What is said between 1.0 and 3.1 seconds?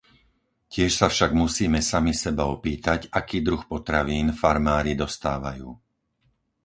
však musíme sami seba opýtať,